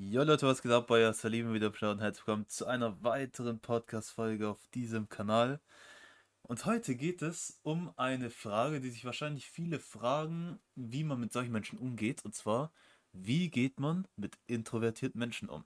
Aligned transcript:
Jo 0.00 0.22
Leute, 0.22 0.46
was 0.46 0.62
geht 0.62 0.70
ab? 0.70 0.86
Bei 0.86 1.12
Salim 1.12 1.52
wieder 1.52 1.72
und 1.90 2.00
herzlich 2.00 2.24
willkommen 2.24 2.46
zu 2.46 2.66
einer 2.66 3.02
weiteren 3.02 3.58
Podcast-Folge 3.58 4.48
auf 4.48 4.64
diesem 4.68 5.08
Kanal. 5.08 5.60
Und 6.42 6.64
heute 6.66 6.94
geht 6.94 7.20
es 7.20 7.58
um 7.64 7.92
eine 7.96 8.30
Frage, 8.30 8.80
die 8.80 8.90
sich 8.90 9.04
wahrscheinlich 9.04 9.50
viele 9.50 9.80
fragen, 9.80 10.60
wie 10.76 11.02
man 11.02 11.18
mit 11.18 11.32
solchen 11.32 11.50
Menschen 11.50 11.80
umgeht. 11.80 12.24
Und 12.24 12.32
zwar, 12.36 12.70
wie 13.12 13.50
geht 13.50 13.80
man 13.80 14.06
mit 14.14 14.38
introvertierten 14.46 15.18
Menschen 15.18 15.48
um? 15.48 15.64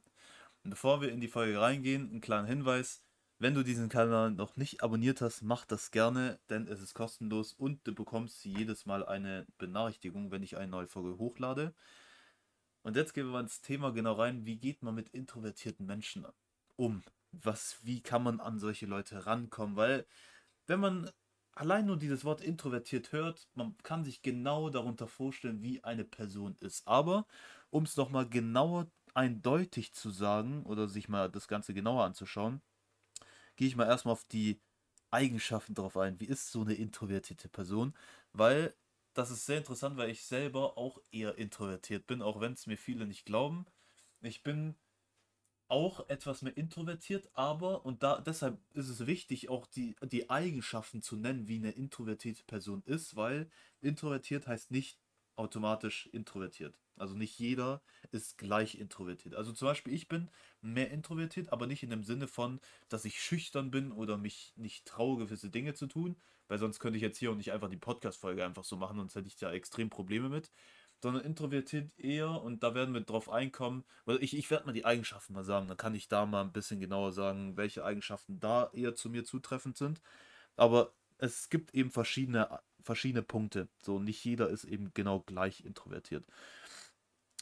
Und 0.65 0.71
bevor 0.71 1.03
wir 1.03 1.13
in 1.13 1.21
die 1.21 1.29
Folge 1.29 1.61
reingehen, 1.61 2.11
ein 2.11 2.23
kleiner 2.23 2.49
Hinweis. 2.49 3.05
Wenn 3.39 3.53
du 3.53 3.63
diesen 3.63 3.91
Kanal 3.91 4.31
noch 4.31 4.57
nicht 4.57 4.83
abonniert 4.83 5.21
hast, 5.21 5.43
mach 5.43 5.67
das 5.67 5.91
gerne, 5.91 6.39
denn 6.49 6.69
es 6.69 6.81
ist 6.81 6.95
kostenlos 6.95 7.53
und 7.53 7.87
du 7.87 7.95
bekommst 7.95 8.47
jedes 8.47 8.87
Mal 8.87 9.05
eine 9.05 9.47
Benachrichtigung, 9.59 10.31
wenn 10.31 10.43
ich 10.43 10.57
eine 10.57 10.69
neue 10.69 10.87
Folge 10.87 11.19
hochlade. 11.19 11.75
Und 12.83 12.97
jetzt 12.97 13.15
gehen 13.15 13.27
wir 13.27 13.33
mal 13.33 13.41
ins 13.41 13.61
Thema 13.61 13.93
genau 13.93 14.15
rein, 14.15 14.45
wie 14.45 14.57
geht 14.57 14.83
man 14.83 14.95
mit 14.95 15.09
introvertierten 15.11 15.87
Menschen 15.87 16.27
um? 16.77 17.03
Was, 17.33 17.79
wie 17.83 18.03
kann 18.03 18.23
man 18.23 18.41
an 18.41 18.59
solche 18.59 18.87
Leute 18.87 19.27
rankommen? 19.27 19.77
Weil, 19.77 20.07
wenn 20.67 20.81
man 20.81 21.11
allein 21.53 21.87
nur 21.87 21.97
dieses 21.97 22.25
Wort 22.25 22.41
introvertiert 22.41 23.13
hört, 23.13 23.49
man 23.55 23.77
kann 23.79 24.05
sich 24.05 24.23
genau 24.23 24.69
darunter 24.71 25.07
vorstellen, 25.07 25.63
wie 25.63 25.83
eine 25.85 26.05
Person 26.05 26.57
ist. 26.61 26.87
Aber, 26.87 27.27
um 27.71 27.85
es 27.85 27.97
nochmal 27.97 28.29
genauer 28.29 28.91
eindeutig 29.15 29.93
zu 29.95 30.11
sagen 30.11 30.65
oder 30.65 30.89
sich 30.89 31.09
mal 31.09 31.31
das 31.31 31.49
Ganze 31.49 31.75
genauer 31.75 32.05
anzuschauen, 32.05 32.63
gehe 33.57 33.69
ich 33.69 33.77
mal 33.77 33.87
erstmal 33.87 34.13
auf 34.13 34.25
die 34.25 34.61
Eigenschaften 35.11 35.75
drauf 35.75 35.97
ein. 35.97 36.21
Wie 36.21 36.27
ist 36.27 36.51
so 36.53 36.63
eine 36.63 36.75
introvertierte 36.75 37.49
Person? 37.49 37.95
Weil 38.33 38.75
das 39.15 39.31
ist 39.31 39.47
sehr 39.47 39.59
interessant, 39.59 39.97
weil 39.97 40.11
ich 40.11 40.25
selber 40.25 40.79
auch 40.79 41.01
eher 41.11 41.39
introvertiert 41.39 42.07
bin, 42.07 42.23
auch 42.23 42.41
wenn 42.41 42.53
es 42.55 42.67
mir 42.67 42.77
viele 42.79 43.07
nicht 43.07 43.27
glauben. 43.27 43.67
Ich 44.23 44.43
bin 44.43 44.77
auch 45.69 46.09
etwas 46.11 46.43
mehr 46.43 46.57
introvertiert, 46.57 47.31
aber, 47.35 47.87
und 47.87 48.03
da 48.03 48.21
deshalb 48.21 48.61
ist 48.75 48.89
es 48.89 49.07
wichtig, 49.07 49.49
auch 49.49 49.67
die, 49.67 49.97
die 50.03 50.29
Eigenschaften 50.31 51.03
zu 51.03 51.17
nennen, 51.17 51.49
wie 51.49 51.57
eine 51.57 51.71
introvertierte 51.71 52.45
Person 52.45 52.83
ist, 52.85 53.17
weil 53.17 53.51
introvertiert 53.81 54.47
heißt 54.47 54.71
nicht 54.71 54.99
automatisch 55.37 56.09
introvertiert. 56.13 56.79
Also 56.97 57.15
nicht 57.15 57.39
jeder 57.39 57.83
ist 58.11 58.37
gleich 58.37 58.75
introvertiert. 58.79 59.35
Also 59.35 59.53
zum 59.53 59.67
Beispiel 59.67 59.95
ich 59.95 60.09
bin 60.09 60.31
mehr 60.61 60.91
introvertiert, 60.91 61.53
aber 61.53 61.67
nicht 61.67 61.83
in 61.83 61.91
dem 61.91 62.05
Sinne 62.05 62.29
von, 62.29 62.61
dass 62.91 63.07
ich 63.07 63.23
schüchtern 63.23 63.71
bin 63.71 63.93
oder 63.93 64.19
mich 64.19 64.53
nicht 64.57 64.85
traue, 64.87 65.19
gewisse 65.19 65.49
Dinge 65.51 65.73
zu 65.73 65.87
tun, 65.87 66.17
weil 66.53 66.59
sonst 66.59 66.81
könnte 66.81 66.99
ich 66.99 67.03
jetzt 67.03 67.17
hier 67.17 67.31
auch 67.31 67.35
nicht 67.35 67.51
einfach 67.51 67.71
die 67.71 67.79
Podcast-Folge 67.79 68.45
einfach 68.45 68.63
so 68.63 68.77
machen, 68.77 68.99
sonst 68.99 69.15
hätte 69.15 69.27
ich 69.27 69.37
da 69.37 69.51
extrem 69.51 69.89
Probleme 69.89 70.29
mit. 70.29 70.53
Sondern 71.01 71.25
introvertiert 71.25 71.99
eher, 71.99 72.43
und 72.43 72.63
da 72.63 72.75
werden 72.75 72.93
wir 72.93 73.01
drauf 73.01 73.31
einkommen, 73.31 73.85
weil 74.05 74.23
ich, 74.23 74.37
ich 74.37 74.51
werde 74.51 74.67
mal 74.67 74.73
die 74.75 74.85
Eigenschaften 74.85 75.33
mal 75.33 75.45
sagen, 75.45 75.67
dann 75.67 75.79
kann 75.79 75.95
ich 75.95 76.09
da 76.09 76.27
mal 76.27 76.43
ein 76.43 76.53
bisschen 76.53 76.79
genauer 76.79 77.13
sagen, 77.13 77.57
welche 77.57 77.87
Eigenschaften 77.87 78.39
da 78.39 78.69
eher 78.75 78.95
zu 78.95 79.09
mir 79.09 79.25
zutreffend 79.25 79.79
sind. 79.79 80.03
Aber 80.55 80.93
es 81.17 81.49
gibt 81.49 81.75
eben 81.75 81.91
verschiedene, 81.91 82.61
verschiedene 82.83 83.23
Punkte. 83.23 83.69
So, 83.81 83.99
nicht 83.99 84.23
jeder 84.23 84.51
ist 84.51 84.65
eben 84.65 84.93
genau 84.93 85.21
gleich 85.21 85.65
introvertiert. 85.65 86.27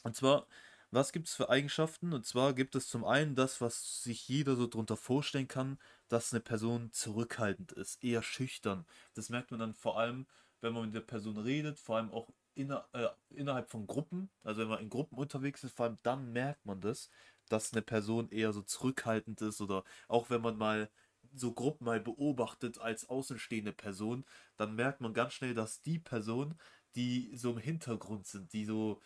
Und 0.05 0.15
zwar, 0.15 0.47
was 0.93 1.11
gibt 1.11 1.27
es 1.27 1.35
für 1.35 1.51
Eigenschaften? 1.51 2.13
Und 2.13 2.27
zwar 2.27 2.53
gibt 2.55 2.77
es 2.77 2.87
zum 2.87 3.05
einen 3.05 3.35
das, 3.35 3.61
was 3.61 4.05
sich 4.05 4.29
jeder 4.29 4.55
so 4.55 4.69
drunter 4.69 4.97
vorstellen 4.97 5.49
kann, 5.49 5.81
dass 6.11 6.33
eine 6.33 6.41
Person 6.41 6.93
zurückhaltend 6.93 7.73
ist, 7.73 8.03
eher 8.05 8.23
schüchtern. 8.23 8.85
Das 9.15 9.31
merkt 9.31 9.51
man 9.53 9.61
dann 9.61 9.75
vor 9.75 9.99
allem, 9.99 10.27
wenn 10.61 10.73
man 10.75 10.87
mit 10.87 10.95
der 10.95 11.01
Person 11.01 11.39
redet, 11.39 11.79
vor 11.79 11.97
allem 11.97 12.11
auch 12.11 12.29
inner, 12.55 12.89
äh, 12.93 13.09
innerhalb 13.31 13.71
von 13.71 13.87
Gruppen. 13.87 14.29
Also 14.43 14.61
wenn 14.61 14.69
man 14.69 14.81
in 14.81 14.91
Gruppen 14.91 15.17
unterwegs 15.17 15.65
ist, 15.65 15.77
vor 15.77 15.87
allem 15.87 15.99
dann 16.03 16.33
merkt 16.33 16.67
man 16.67 16.81
das, 16.81 17.11
dass 17.49 17.73
eine 17.73 17.83
Person 17.83 18.29
eher 18.31 18.53
so 18.53 18.63
zurückhaltend 18.63 19.41
ist 19.41 19.61
oder 19.61 19.85
auch 20.09 20.31
wenn 20.31 20.43
man 20.43 20.57
mal 20.59 20.91
so 21.33 21.53
Gruppen 21.53 21.85
mal 21.85 22.01
beobachtet 22.01 22.79
als 22.79 23.09
außenstehende 23.09 23.73
Person, 23.73 24.25
dann 24.57 24.75
merkt 24.75 25.01
man 25.01 25.15
ganz 25.15 25.35
schnell, 25.35 25.55
dass 25.55 25.81
die 25.83 25.99
Person, 26.01 26.59
die 26.97 27.31
so 27.37 27.53
im 27.53 27.59
Hintergrund 27.59 28.27
sind, 28.27 28.53
die 28.53 28.65
so 28.65 29.01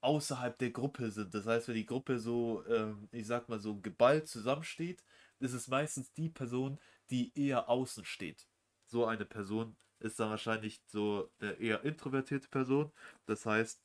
außerhalb 0.00 0.58
der 0.58 0.70
Gruppe 0.70 1.10
sind. 1.10 1.34
Das 1.34 1.46
heißt, 1.46 1.68
wenn 1.68 1.74
die 1.74 1.86
Gruppe 1.86 2.18
so, 2.18 2.64
ähm, 2.66 3.08
ich 3.12 3.26
sag 3.26 3.48
mal 3.48 3.60
so 3.60 3.80
geballt 3.80 4.28
zusammensteht, 4.28 5.02
ist 5.38 5.52
es 5.52 5.68
meistens 5.68 6.12
die 6.12 6.28
Person, 6.28 6.78
die 7.10 7.32
eher 7.38 7.68
außen 7.68 8.04
steht. 8.04 8.46
So 8.84 9.06
eine 9.06 9.24
Person 9.24 9.76
ist 9.98 10.20
dann 10.20 10.30
wahrscheinlich 10.30 10.82
so 10.86 11.30
eine 11.40 11.52
eher 11.52 11.82
introvertierte 11.84 12.48
Person. 12.48 12.92
Das 13.26 13.46
heißt, 13.46 13.82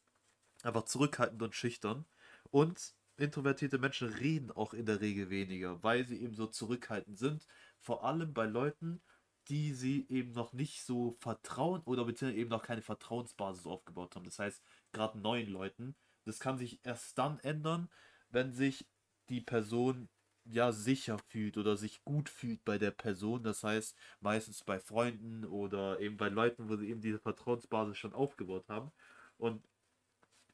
einfach 0.63 0.84
zurückhaltend 0.84 1.41
und 1.41 1.56
schüchtern. 1.56 2.06
Und 2.50 2.94
introvertierte 3.17 3.78
Menschen 3.78 4.09
reden 4.09 4.51
auch 4.51 4.73
in 4.73 4.85
der 4.85 5.01
Regel 5.01 5.29
weniger, 5.29 5.81
weil 5.84 6.06
sie 6.06 6.22
eben 6.22 6.35
so 6.35 6.47
zurückhaltend 6.47 7.17
sind. 7.17 7.47
Vor 7.79 8.03
allem 8.03 8.34
bei 8.34 8.45
Leuten, 8.45 9.01
die 9.47 9.73
sie 9.73 10.06
eben 10.09 10.31
noch 10.34 10.53
nicht 10.53 10.84
so 10.84 11.16
vertrauen 11.19 11.81
oder 11.85 12.06
beziehungsweise 12.06 12.40
eben 12.40 12.50
noch 12.50 12.63
keine 12.63 12.81
Vertrauensbasis 12.81 13.66
aufgebaut 13.66 14.16
haben. 14.16 14.25
Das 14.25 14.40
heißt, 14.40 14.61
gerade 14.91 15.19
neuen 15.19 15.50
Leuten. 15.50 15.95
Das 16.25 16.40
kann 16.40 16.57
sich 16.57 16.79
erst 16.84 17.17
dann 17.17 17.40
ändern, 17.40 17.90
wenn 18.29 18.53
sich 18.53 18.88
die 19.29 19.41
Person 19.41 20.09
ja 20.53 20.72
sicher 20.72 21.17
fühlt 21.19 21.57
oder 21.57 21.78
sich 21.78 22.03
gut 22.03 22.29
fühlt 22.29 22.63
bei 22.66 22.78
der 22.78 22.91
Person. 22.91 23.44
Das 23.44 23.63
heißt, 23.63 23.95
meistens 24.19 24.63
bei 24.63 24.79
Freunden 24.79 25.45
oder 25.45 26.00
eben 26.00 26.17
bei 26.17 26.29
Leuten, 26.29 26.69
wo 26.69 26.75
sie 26.78 26.89
eben 26.89 27.01
diese 27.01 27.19
Vertrauensbasis 27.19 27.97
schon 27.97 28.13
aufgebaut 28.13 28.69
haben. 28.69 28.91
Und 29.38 29.63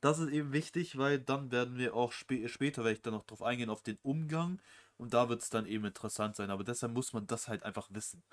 das 0.01 0.19
ist 0.19 0.29
eben 0.31 0.53
wichtig, 0.53 0.97
weil 0.97 1.19
dann 1.19 1.51
werden 1.51 1.77
wir 1.77 1.95
auch 1.95 2.11
spä 2.11 2.47
später, 2.47 2.83
werde 2.83 2.93
ich 2.95 3.01
dann 3.01 3.13
noch 3.13 3.25
drauf 3.25 3.41
eingehen, 3.41 3.69
auf 3.69 3.81
den 3.83 3.97
Umgang 4.03 4.61
und 4.97 5.13
da 5.13 5.29
wird 5.29 5.41
es 5.41 5.49
dann 5.49 5.65
eben 5.65 5.85
interessant 5.85 6.35
sein. 6.35 6.49
Aber 6.51 6.63
deshalb 6.63 6.93
muss 6.93 7.13
man 7.13 7.27
das 7.27 7.47
halt 7.47 7.63
einfach 7.63 7.89
wissen. 7.91 8.23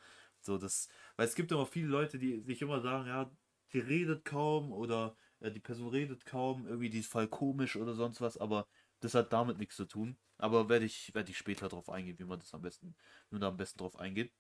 So, 0.41 0.59
das, 0.59 0.89
weil 1.17 1.27
es 1.27 1.35
gibt 1.35 1.53
immer 1.53 1.67
viele 1.67 1.89
Leute, 1.89 2.19
die 2.19 2.41
sich 2.41 2.61
immer 2.63 2.81
sagen, 2.81 3.09
ja, 3.09 3.31
die 3.73 3.81
redet 3.81 4.25
kaum 4.25 4.73
oder 4.73 5.17
äh, 5.41 5.51
die 5.51 5.61
Person 5.61 5.89
redet 5.89 6.27
kaum, 6.27 6.67
irgendwie 6.67 6.91
die 6.91 7.01
ist 7.01 7.11
voll 7.11 7.29
komisch 7.29 7.77
oder 7.77 7.95
sonst 7.95 8.21
was, 8.21 8.37
aber 8.39 8.67
das 9.01 9.15
hat 9.15 9.33
damit 9.33 9.59
nichts 9.59 9.77
zu 9.77 9.85
tun. 9.87 10.17
Aber 10.39 10.69
werde 10.69 10.85
ich, 10.85 11.15
werde 11.15 11.31
ich 11.31 11.39
später 11.39 11.69
darauf 11.69 11.89
eingehen, 11.89 12.19
wie 12.19 12.25
man 12.25 12.41
das 12.41 12.55
am 12.55 12.63
besten, 12.63 12.97
wie 13.29 13.35
man 13.35 13.41
da 13.43 13.49
am 13.49 13.57
besten 13.57 13.79
drauf 13.79 13.99
eingeht. 13.99 14.33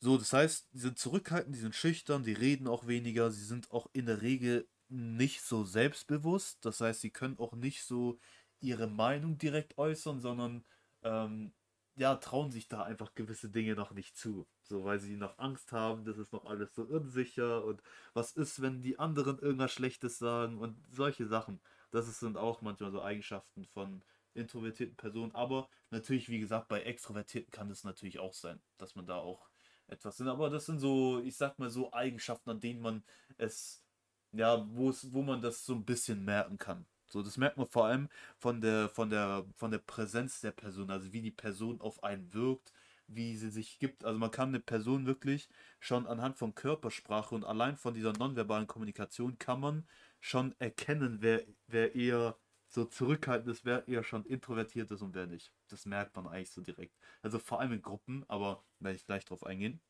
So, 0.00 0.18
das 0.18 0.32
heißt, 0.32 0.68
die 0.72 0.78
sind 0.78 0.98
zurückhaltend, 0.98 1.54
die 1.56 1.60
sind 1.60 1.74
schüchtern, 1.74 2.24
die 2.24 2.32
reden 2.32 2.68
auch 2.68 2.86
weniger, 2.86 3.30
sie 3.30 3.44
sind 3.44 3.70
auch 3.70 3.88
in 3.92 4.06
der 4.06 4.22
Regel 4.22 4.68
nicht 4.88 5.42
so 5.42 5.64
selbstbewusst. 5.64 6.64
Das 6.64 6.80
heißt, 6.80 7.00
sie 7.00 7.10
können 7.10 7.38
auch 7.38 7.54
nicht 7.54 7.84
so 7.84 8.18
ihre 8.60 8.86
Meinung 8.86 9.38
direkt 9.38 9.78
äußern, 9.78 10.20
sondern 10.20 10.64
ähm, 11.02 11.52
ja, 11.96 12.16
trauen 12.16 12.50
sich 12.50 12.68
da 12.68 12.82
einfach 12.82 13.14
gewisse 13.14 13.48
Dinge 13.50 13.74
noch 13.74 13.92
nicht 13.92 14.16
zu. 14.16 14.46
So, 14.62 14.84
weil 14.84 14.98
sie 14.98 15.16
noch 15.16 15.38
Angst 15.38 15.72
haben, 15.72 16.04
das 16.04 16.18
ist 16.18 16.32
noch 16.32 16.46
alles 16.46 16.74
so 16.74 16.82
unsicher 16.82 17.64
und 17.64 17.82
was 18.14 18.32
ist, 18.32 18.62
wenn 18.62 18.82
die 18.82 18.98
anderen 18.98 19.38
irgendwas 19.38 19.72
Schlechtes 19.72 20.18
sagen 20.18 20.58
und 20.58 20.76
solche 20.90 21.26
Sachen. 21.26 21.60
Das 21.94 22.18
sind 22.18 22.36
auch 22.36 22.60
manchmal 22.60 22.90
so 22.90 23.00
Eigenschaften 23.00 23.64
von 23.66 24.02
introvertierten 24.34 24.96
Personen. 24.96 25.32
Aber 25.32 25.68
natürlich, 25.90 26.28
wie 26.28 26.40
gesagt, 26.40 26.66
bei 26.66 26.82
Extrovertierten 26.82 27.52
kann 27.52 27.70
es 27.70 27.84
natürlich 27.84 28.18
auch 28.18 28.34
sein, 28.34 28.60
dass 28.78 28.96
man 28.96 29.06
da 29.06 29.18
auch 29.18 29.48
etwas 29.86 30.16
sind. 30.16 30.26
Aber 30.26 30.50
das 30.50 30.66
sind 30.66 30.80
so, 30.80 31.20
ich 31.20 31.36
sag 31.36 31.56
mal 31.60 31.70
so 31.70 31.92
Eigenschaften, 31.92 32.50
an 32.50 32.58
denen 32.58 32.80
man 32.80 33.04
es, 33.38 33.84
ja, 34.32 34.66
wo 34.74 34.90
es, 34.90 35.12
wo 35.12 35.22
man 35.22 35.40
das 35.40 35.64
so 35.64 35.74
ein 35.76 35.84
bisschen 35.84 36.24
merken 36.24 36.58
kann. 36.58 36.84
So, 37.06 37.22
das 37.22 37.36
merkt 37.36 37.58
man 37.58 37.66
vor 37.68 37.86
allem 37.86 38.08
von 38.38 38.60
der, 38.60 38.88
von 38.88 39.08
der, 39.08 39.46
von 39.54 39.70
der 39.70 39.78
Präsenz 39.78 40.40
der 40.40 40.50
Person, 40.50 40.90
also 40.90 41.12
wie 41.12 41.22
die 41.22 41.30
Person 41.30 41.80
auf 41.80 42.02
einen 42.02 42.32
wirkt, 42.34 42.72
wie 43.06 43.36
sie 43.36 43.50
sich 43.50 43.78
gibt. 43.78 44.04
Also 44.04 44.18
man 44.18 44.30
kann 44.30 44.48
eine 44.48 44.60
Person 44.60 45.06
wirklich 45.06 45.48
schon 45.80 46.06
anhand 46.06 46.38
von 46.38 46.54
Körpersprache 46.54 47.34
und 47.34 47.44
allein 47.44 47.76
von 47.76 47.94
dieser 47.94 48.12
nonverbalen 48.12 48.66
Kommunikation 48.66 49.38
kann 49.38 49.60
man 49.60 49.88
schon 50.20 50.54
erkennen, 50.58 51.18
wer, 51.20 51.44
wer 51.66 51.94
eher 51.94 52.38
so 52.68 52.84
zurückhaltend 52.84 53.50
ist, 53.50 53.64
wer 53.64 53.86
eher 53.86 54.02
schon 54.02 54.24
introvertiert 54.24 54.90
ist 54.90 55.02
und 55.02 55.14
wer 55.14 55.26
nicht. 55.26 55.52
Das 55.68 55.86
merkt 55.86 56.16
man 56.16 56.26
eigentlich 56.26 56.50
so 56.50 56.60
direkt. 56.60 56.96
Also 57.22 57.38
vor 57.38 57.60
allem 57.60 57.72
in 57.72 57.82
Gruppen, 57.82 58.24
aber 58.28 58.64
werde 58.80 58.96
ich 58.96 59.06
gleich 59.06 59.24
drauf 59.24 59.44
eingehen. 59.44 59.80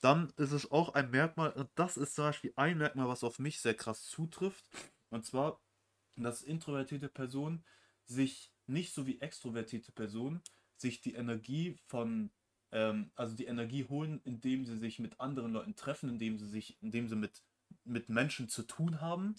Dann 0.00 0.32
ist 0.36 0.52
es 0.52 0.70
auch 0.70 0.94
ein 0.94 1.10
Merkmal, 1.10 1.52
und 1.52 1.70
das 1.74 1.96
ist 1.96 2.14
zum 2.14 2.24
Beispiel 2.24 2.52
ein 2.56 2.78
Merkmal, 2.78 3.08
was 3.08 3.22
auf 3.22 3.38
mich 3.38 3.60
sehr 3.60 3.74
krass 3.74 4.04
zutrifft. 4.04 4.64
Und 5.10 5.24
zwar 5.26 5.60
dass 6.16 6.42
introvertierte 6.42 7.08
Personen 7.08 7.64
sich 8.06 8.52
nicht 8.66 8.92
so 8.92 9.06
wie 9.06 9.20
extrovertierte 9.20 9.92
Personen 9.92 10.42
sich 10.82 11.00
die 11.00 11.14
Energie 11.14 11.78
von, 11.86 12.30
ähm, 12.70 13.10
also 13.14 13.34
die 13.34 13.46
Energie 13.46 13.86
holen, 13.88 14.20
indem 14.24 14.66
sie 14.66 14.76
sich 14.76 14.98
mit 14.98 15.18
anderen 15.20 15.52
Leuten 15.52 15.74
treffen, 15.74 16.10
indem 16.10 16.36
sie 16.36 16.48
sich, 16.48 16.76
indem 16.82 17.08
sie 17.08 17.16
mit, 17.16 17.42
mit 17.84 18.10
Menschen 18.10 18.48
zu 18.50 18.64
tun 18.64 19.00
haben, 19.00 19.34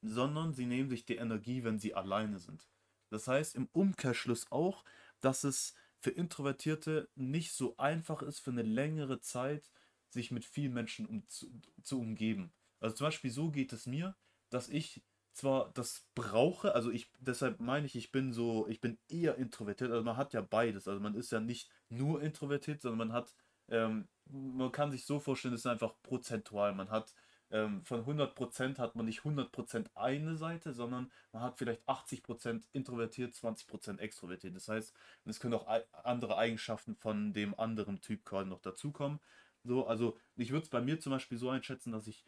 sondern 0.00 0.54
sie 0.54 0.66
nehmen 0.66 0.88
sich 0.88 1.04
die 1.04 1.16
Energie, 1.16 1.64
wenn 1.64 1.78
sie 1.78 1.94
alleine 1.94 2.38
sind. 2.38 2.66
Das 3.10 3.28
heißt 3.28 3.54
im 3.54 3.68
Umkehrschluss 3.72 4.50
auch, 4.50 4.84
dass 5.20 5.44
es 5.44 5.74
für 6.00 6.10
Introvertierte 6.10 7.08
nicht 7.14 7.52
so 7.52 7.76
einfach 7.76 8.22
ist, 8.22 8.40
für 8.40 8.50
eine 8.50 8.62
längere 8.62 9.20
Zeit 9.20 9.70
sich 10.10 10.30
mit 10.30 10.44
vielen 10.44 10.72
Menschen 10.72 11.06
um, 11.06 11.26
zu, 11.28 11.50
zu 11.82 12.00
umgeben. 12.00 12.52
Also 12.80 12.96
zum 12.96 13.06
Beispiel 13.06 13.30
so 13.30 13.50
geht 13.50 13.72
es 13.72 13.86
mir, 13.86 14.16
dass 14.50 14.68
ich 14.68 15.02
zwar 15.34 15.70
das 15.74 16.06
brauche, 16.14 16.74
also 16.74 16.90
ich, 16.90 17.10
deshalb 17.20 17.60
meine 17.60 17.86
ich, 17.86 17.96
ich 17.96 18.12
bin 18.12 18.32
so, 18.32 18.66
ich 18.68 18.80
bin 18.80 18.98
eher 19.08 19.36
introvertiert, 19.36 19.90
also 19.90 20.04
man 20.04 20.16
hat 20.16 20.32
ja 20.32 20.40
beides, 20.40 20.88
also 20.88 21.00
man 21.00 21.14
ist 21.14 21.32
ja 21.32 21.40
nicht 21.40 21.70
nur 21.88 22.22
introvertiert, 22.22 22.80
sondern 22.80 23.08
man 23.08 23.12
hat, 23.12 23.34
ähm, 23.68 24.08
man 24.26 24.72
kann 24.72 24.90
sich 24.90 25.06
so 25.06 25.20
vorstellen, 25.20 25.54
es 25.54 25.60
ist 25.60 25.66
einfach 25.66 25.94
prozentual, 26.02 26.74
man 26.74 26.90
hat 26.90 27.14
ähm, 27.50 27.84
von 27.84 28.04
100% 28.04 28.78
hat 28.78 28.96
man 28.96 29.06
nicht 29.06 29.24
100% 29.24 29.86
eine 29.94 30.36
Seite, 30.36 30.72
sondern 30.72 31.10
man 31.32 31.42
hat 31.42 31.58
vielleicht 31.58 31.86
80% 31.88 32.64
introvertiert, 32.72 33.34
20% 33.34 33.98
extrovertiert. 34.00 34.56
Das 34.56 34.68
heißt, 34.68 34.92
es 35.26 35.40
können 35.40 35.54
auch 35.54 35.68
andere 36.02 36.36
Eigenschaften 36.36 36.96
von 36.96 37.32
dem 37.32 37.58
anderen 37.58 38.00
Typ 38.00 38.24
quasi 38.24 38.48
noch 38.48 38.60
dazukommen. 38.60 39.20
So, 39.62 39.86
also 39.86 40.18
ich 40.36 40.50
würde 40.50 40.64
es 40.64 40.70
bei 40.70 40.80
mir 40.80 40.98
zum 40.98 41.12
Beispiel 41.12 41.38
so 41.38 41.48
einschätzen, 41.48 41.92
dass 41.92 42.06
ich 42.06 42.24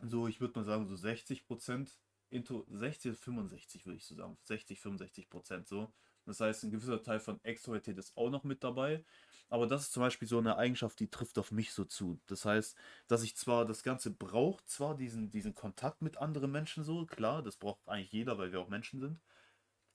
so, 0.00 0.28
ich 0.28 0.40
würde 0.40 0.58
mal 0.58 0.64
sagen, 0.64 0.86
so 0.86 0.96
60 0.96 1.46
Prozent, 1.46 1.98
into 2.30 2.66
60, 2.70 3.16
65 3.16 3.86
würde 3.86 3.98
ich 3.98 4.04
so 4.04 4.14
sagen, 4.14 4.36
60, 4.42 4.80
65 4.80 5.30
Prozent 5.30 5.68
so. 5.68 5.92
Das 6.26 6.40
heißt, 6.40 6.64
ein 6.64 6.70
gewisser 6.72 7.02
Teil 7.02 7.20
von 7.20 7.42
Extrovertität 7.44 7.98
ist 7.98 8.16
auch 8.16 8.30
noch 8.30 8.44
mit 8.44 8.64
dabei. 8.64 9.04
Aber 9.48 9.66
das 9.68 9.82
ist 9.82 9.92
zum 9.92 10.02
Beispiel 10.02 10.26
so 10.26 10.38
eine 10.38 10.56
Eigenschaft, 10.56 10.98
die 10.98 11.08
trifft 11.08 11.38
auf 11.38 11.52
mich 11.52 11.72
so 11.72 11.84
zu. 11.84 12.20
Das 12.26 12.44
heißt, 12.44 12.76
dass 13.06 13.22
ich 13.22 13.36
zwar 13.36 13.64
das 13.64 13.84
Ganze 13.84 14.10
brauche, 14.10 14.64
zwar 14.64 14.96
diesen, 14.96 15.30
diesen 15.30 15.54
Kontakt 15.54 16.02
mit 16.02 16.16
anderen 16.16 16.50
Menschen 16.50 16.82
so, 16.82 17.06
klar, 17.06 17.42
das 17.42 17.56
braucht 17.56 17.86
eigentlich 17.86 18.10
jeder, 18.12 18.38
weil 18.38 18.50
wir 18.50 18.60
auch 18.60 18.68
Menschen 18.68 18.98
sind. 18.98 19.20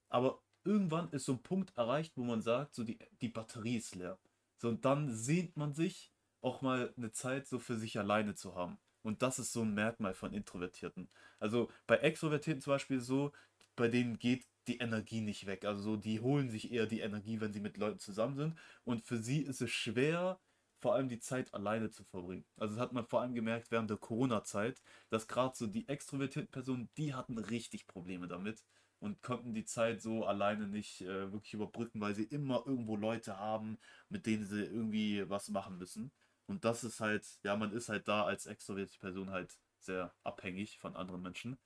Aber 0.10 0.42
irgendwann 0.64 1.10
ist 1.12 1.26
so 1.26 1.34
ein 1.34 1.44
Punkt 1.44 1.78
erreicht, 1.78 2.18
wo 2.18 2.24
man 2.24 2.42
sagt, 2.42 2.76
so 2.76 2.84
die, 2.84 3.00
die 3.22 3.30
Batterie 3.30 3.78
ist 3.78 3.96
leer. 3.96 4.20
So, 4.58 4.70
und 4.70 4.86
dann 4.86 5.14
sehnt 5.14 5.58
man 5.58 5.74
sich 5.74 6.14
auch 6.42 6.62
mal 6.62 6.94
eine 6.98 7.12
Zeit 7.12 7.48
so 7.48 7.60
für 7.60 7.78
sich 7.78 8.00
alleine 8.00 8.36
zu 8.36 8.56
haben. 8.56 8.80
Und 9.04 9.22
das 9.22 9.40
ist 9.40 9.54
so 9.54 9.62
ein 9.64 9.74
Merkmal 9.74 10.14
von 10.14 10.34
Introvertierten. 10.34 11.10
Also 11.40 11.70
bei 11.88 11.98
Extrovertierten 11.98 12.62
zum 12.62 12.74
Beispiel 12.74 13.00
so, 13.00 13.32
bei 13.76 13.88
denen 13.88 14.20
geht 14.20 14.48
die 14.68 14.78
Energie 14.78 15.22
nicht 15.22 15.46
weg. 15.48 15.66
Also 15.66 15.82
so, 15.82 15.96
die 15.98 16.20
holen 16.20 16.50
sich 16.50 16.72
eher 16.72 16.86
die 16.86 17.00
Energie, 17.00 17.42
wenn 17.42 17.54
sie 17.54 17.60
mit 17.60 17.78
Leuten 17.78 18.00
zusammen 18.00 18.36
sind. 18.36 18.58
Und 18.84 19.04
für 19.04 19.18
sie 19.18 19.42
ist 19.42 19.62
es 19.62 19.72
schwer, 19.72 20.40
vor 20.80 20.96
allem 20.96 21.10
die 21.10 21.20
Zeit 21.20 21.54
alleine 21.54 21.90
zu 21.92 22.04
verbringen. 22.04 22.46
Also 22.58 22.76
das 22.76 22.82
hat 22.84 22.94
man 22.94 23.06
vor 23.06 23.22
allem 23.22 23.36
gemerkt 23.36 23.72
während 23.72 23.90
der 23.90 23.98
Corona-Zeit, 23.98 24.82
dass 25.10 25.28
gerade 25.28 25.56
so 25.56 25.68
die 25.68 25.88
extrovertierten 25.88 26.52
Personen, 26.52 26.90
die 26.98 27.14
hatten 27.14 27.38
richtig 27.38 27.88
Probleme 27.88 28.28
damit 28.28 28.64
und 29.00 29.22
konnten 29.24 29.54
die 29.54 29.66
Zeit 29.66 30.02
so 30.02 30.26
alleine 30.26 30.68
nicht 30.68 31.02
äh, 31.02 31.32
wirklich 31.32 31.54
überbrücken, 31.54 32.02
weil 32.02 32.16
sie 32.16 32.24
immer 32.24 32.64
irgendwo 32.66 32.96
Leute 32.96 33.38
haben, 33.38 33.78
mit 34.10 34.26
denen 34.26 34.46
sie 34.46 34.64
irgendwie 34.64 35.30
was 35.30 35.50
machen 35.50 35.78
müssen. 35.78 36.12
Und 36.52 36.66
das 36.66 36.84
ist 36.84 37.00
halt, 37.00 37.26
ja, 37.44 37.56
man 37.56 37.72
ist 37.72 37.88
halt 37.88 38.10
da 38.10 38.26
als 38.26 38.46
extrovertierte 38.46 39.00
Person 39.00 39.30
halt 39.30 39.58
sehr 39.80 40.14
abhängig 40.24 40.80
von 40.80 40.98
anderen 40.98 41.22
Menschen. 41.22 41.58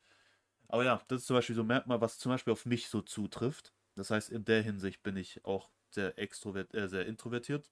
Aber 0.68 0.86
ja, 0.86 1.02
das 1.08 1.22
ist 1.22 1.28
zum 1.28 1.36
Beispiel 1.38 1.56
so 1.56 1.64
ein 1.64 1.68
Merkmal, 1.68 2.02
was 2.02 2.20
zum 2.20 2.32
Beispiel 2.32 2.54
auf 2.54 2.68
mich 2.68 2.88
so 2.88 3.02
zutrifft. 3.02 3.74
Das 3.96 4.12
heißt, 4.12 4.30
in 4.30 4.46
der 4.46 4.62
Hinsicht 4.62 5.02
bin 5.02 5.18
ich 5.18 5.44
auch 5.44 5.72
sehr 5.90 6.20
extrovert, 6.20 6.76
äh, 6.76 6.88
sehr 6.88 7.08
introvertiert. 7.08 7.72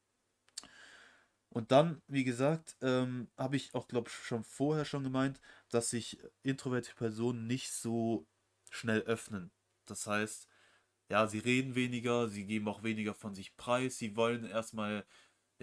Und 1.49 1.71
dann, 1.71 2.01
wie 2.07 2.23
gesagt, 2.23 2.77
ähm, 2.81 3.29
habe 3.37 3.57
ich 3.57 3.75
auch, 3.75 3.87
glaube 3.87 4.09
ich, 4.09 4.15
schon 4.15 4.43
vorher 4.43 4.85
schon 4.85 5.03
gemeint, 5.03 5.39
dass 5.69 5.91
sich 5.91 6.17
introvertierte 6.41 6.97
Personen 6.97 7.45
nicht 7.45 7.71
so 7.71 8.25
schnell 8.71 9.01
öffnen. 9.01 9.51
Das 9.85 10.07
heißt, 10.07 10.47
ja, 11.09 11.27
sie 11.27 11.37
reden 11.39 11.75
weniger, 11.75 12.27
sie 12.27 12.45
geben 12.47 12.67
auch 12.67 12.81
weniger 12.81 13.13
von 13.13 13.35
sich 13.35 13.55
preis, 13.55 13.99
sie 13.99 14.15
wollen 14.15 14.45
erstmal 14.45 15.05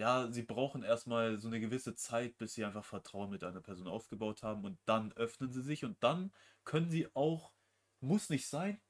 ja, 0.01 0.31
sie 0.31 0.41
brauchen 0.41 0.81
erstmal 0.81 1.37
so 1.39 1.47
eine 1.47 1.59
gewisse 1.59 1.93
Zeit, 1.93 2.35
bis 2.39 2.55
sie 2.55 2.65
einfach 2.65 2.83
Vertrauen 2.83 3.29
mit 3.29 3.43
einer 3.43 3.61
Person 3.61 3.87
aufgebaut 3.87 4.41
haben 4.41 4.65
und 4.65 4.79
dann 4.85 5.13
öffnen 5.13 5.51
sie 5.51 5.61
sich 5.61 5.85
und 5.85 6.03
dann 6.03 6.33
können 6.63 6.89
sie 6.89 7.07
auch, 7.15 7.51
muss 7.99 8.31
nicht 8.31 8.47
sein, 8.47 8.81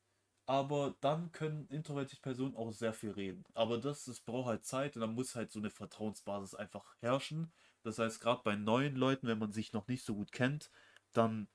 aber 0.45 0.95
dann 1.01 1.33
können 1.33 1.67
introvertierte 1.67 2.21
Personen 2.21 2.55
auch 2.55 2.71
sehr 2.71 2.93
viel 2.93 3.11
reden. 3.11 3.43
Aber 3.53 3.77
das, 3.77 4.05
das 4.05 4.21
braucht 4.21 4.47
halt 4.47 4.63
Zeit 4.65 4.95
und 4.95 5.01
dann 5.01 5.13
muss 5.13 5.35
halt 5.35 5.51
so 5.51 5.59
eine 5.59 5.69
Vertrauensbasis 5.69 6.55
einfach 6.55 6.95
herrschen. 7.01 7.51
Das 7.83 7.99
heißt, 7.99 8.21
gerade 8.21 8.41
bei 8.45 8.55
neuen 8.55 8.95
Leuten, 8.95 9.27
wenn 9.27 9.39
man 9.39 9.51
sich 9.51 9.73
noch 9.73 9.87
nicht 9.89 10.05
so 10.05 10.15
gut 10.15 10.31
kennt, 10.31 10.71
dann 11.11 11.49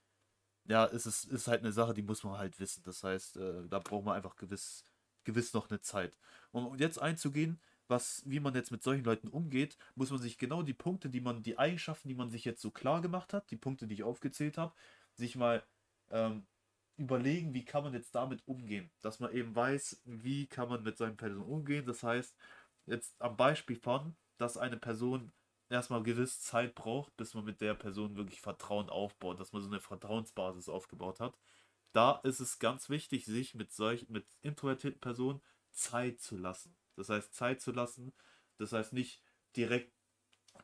ja, 0.65 0.85
ist 0.85 1.07
es 1.07 1.23
ist 1.25 1.47
halt 1.47 1.61
eine 1.61 1.71
Sache, 1.71 1.95
die 1.95 2.03
muss 2.03 2.23
man 2.23 2.37
halt 2.37 2.59
wissen. 2.59 2.83
Das 2.83 3.03
heißt, 3.03 3.37
äh, 3.37 3.67
da 3.69 3.79
braucht 3.79 4.05
man 4.05 4.15
einfach 4.15 4.35
gewiss, 4.35 4.85
gewiss 5.23 5.53
noch 5.53 5.71
eine 5.71 5.81
Zeit. 5.81 6.15
Um 6.51 6.77
jetzt 6.77 7.01
einzugehen, 7.01 7.59
was, 7.87 8.23
wie 8.25 8.39
man 8.39 8.55
jetzt 8.55 8.71
mit 8.71 8.83
solchen 8.83 9.03
Leuten 9.03 9.27
umgeht, 9.27 9.77
muss 9.95 10.11
man 10.11 10.19
sich 10.19 10.37
genau 10.37 10.61
die 10.63 10.73
Punkte, 10.73 11.09
die 11.09 11.21
man, 11.21 11.43
die 11.43 11.57
Eigenschaften, 11.57 12.09
die 12.09 12.15
man 12.15 12.29
sich 12.29 12.45
jetzt 12.45 12.61
so 12.61 12.71
klar 12.71 13.01
gemacht 13.01 13.33
hat, 13.33 13.49
die 13.51 13.57
Punkte, 13.57 13.87
die 13.87 13.95
ich 13.95 14.03
aufgezählt 14.03 14.57
habe, 14.57 14.73
sich 15.13 15.35
mal 15.35 15.63
ähm, 16.11 16.45
überlegen, 16.97 17.53
wie 17.53 17.65
kann 17.65 17.83
man 17.83 17.93
jetzt 17.93 18.15
damit 18.15 18.41
umgehen. 18.47 18.91
Dass 19.01 19.19
man 19.19 19.33
eben 19.33 19.55
weiß, 19.55 20.01
wie 20.05 20.47
kann 20.47 20.69
man 20.69 20.83
mit 20.83 20.97
solchen 20.97 21.17
Personen 21.17 21.43
umgehen. 21.43 21.85
Das 21.85 22.03
heißt, 22.03 22.35
jetzt 22.85 23.19
am 23.21 23.37
Beispiel 23.37 23.75
von, 23.75 24.15
dass 24.37 24.57
eine 24.57 24.77
Person 24.77 25.31
erstmal 25.69 26.03
gewiss 26.03 26.41
Zeit 26.41 26.75
braucht, 26.75 27.15
bis 27.17 27.33
man 27.33 27.45
mit 27.45 27.61
der 27.61 27.73
Person 27.73 28.15
wirklich 28.15 28.41
Vertrauen 28.41 28.89
aufbaut, 28.89 29.39
dass 29.39 29.53
man 29.53 29.61
so 29.61 29.67
eine 29.67 29.79
Vertrauensbasis 29.79 30.69
aufgebaut 30.69 31.19
hat. 31.19 31.37
Da 31.93 32.19
ist 32.23 32.39
es 32.39 32.59
ganz 32.59 32.89
wichtig, 32.89 33.25
sich 33.25 33.55
mit 33.55 33.73
solchen, 33.73 34.11
mit 34.11 34.25
introvertierten 34.41 35.01
Personen 35.01 35.41
Zeit 35.71 36.21
zu 36.21 36.37
lassen. 36.37 36.76
Das 36.97 37.09
heißt, 37.09 37.33
Zeit 37.33 37.61
zu 37.61 37.71
lassen. 37.71 38.11
Das 38.57 38.73
heißt 38.73 38.93
nicht 38.93 39.21
direkt, 39.55 39.93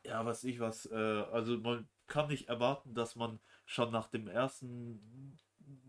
ja, 0.04 0.26
was 0.26 0.44
ich 0.44 0.60
was, 0.60 0.86
äh, 0.86 0.94
also 1.32 1.56
man 1.58 1.88
kann 2.06 2.28
nicht 2.28 2.48
erwarten, 2.48 2.94
dass 2.94 3.16
man 3.16 3.40
schon 3.64 3.90
nach 3.90 4.08
dem 4.08 4.28
ersten 4.28 5.38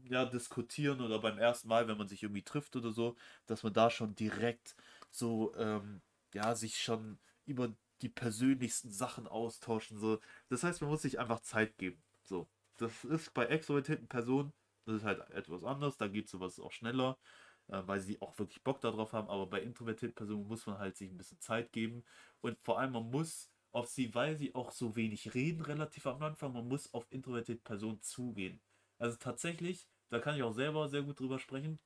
ja, 0.05 0.25
diskutieren 0.25 1.01
oder 1.01 1.19
beim 1.19 1.37
ersten 1.37 1.67
Mal, 1.67 1.87
wenn 1.87 1.97
man 1.97 2.07
sich 2.07 2.23
irgendwie 2.23 2.43
trifft 2.43 2.75
oder 2.75 2.91
so, 2.91 3.15
dass 3.47 3.63
man 3.63 3.73
da 3.73 3.89
schon 3.89 4.15
direkt 4.15 4.75
so, 5.09 5.53
ähm, 5.55 6.01
ja, 6.33 6.55
sich 6.55 6.81
schon 6.81 7.17
über 7.45 7.73
die 8.01 8.09
persönlichsten 8.09 8.91
Sachen 8.91 9.27
austauschen. 9.27 9.97
So. 9.97 10.19
Das 10.49 10.63
heißt, 10.63 10.81
man 10.81 10.91
muss 10.91 11.01
sich 11.01 11.19
einfach 11.19 11.41
Zeit 11.41 11.77
geben. 11.77 12.01
So. 12.23 12.47
Das 12.77 13.03
ist 13.05 13.33
bei 13.33 13.45
extrovertierten 13.45 14.07
Personen, 14.07 14.53
das 14.85 14.97
ist 14.97 15.03
halt 15.03 15.27
etwas 15.31 15.63
anders, 15.63 15.97
da 15.97 16.07
geht 16.07 16.29
sowas 16.29 16.59
auch 16.59 16.71
schneller 16.71 17.17
äh, 17.67 17.81
weil 17.85 17.99
sie 17.99 18.21
auch 18.21 18.37
wirklich 18.37 18.63
Bock 18.63 18.81
darauf 18.81 19.13
haben. 19.13 19.29
Aber 19.29 19.47
bei 19.47 19.61
introvertierten 19.61 20.15
Personen 20.15 20.47
muss 20.47 20.65
man 20.65 20.77
halt 20.77 20.97
sich 20.97 21.11
ein 21.11 21.17
bisschen 21.17 21.39
Zeit 21.39 21.71
geben. 21.71 22.03
Und 22.41 22.59
vor 22.59 22.79
allem, 22.79 22.93
man 22.93 23.09
muss 23.09 23.49
auf 23.71 23.87
sie, 23.87 24.13
weil 24.15 24.37
sie 24.37 24.55
auch 24.55 24.71
so 24.71 24.95
wenig 24.95 25.33
reden, 25.33 25.61
relativ 25.61 26.07
am 26.07 26.21
Anfang, 26.21 26.53
man 26.53 26.67
muss 26.67 26.93
auf 26.93 27.05
introvertierte 27.11 27.61
Personen 27.61 28.01
zugehen. 28.01 28.61
Also 28.97 29.17
tatsächlich, 29.17 29.87
da 30.09 30.19
kann 30.19 30.35
ich 30.35 30.43
auch 30.43 30.53
selber 30.53 30.87
sehr 30.87 31.01
gut 31.01 31.19
drüber 31.19 31.39
sprechen. 31.39 31.79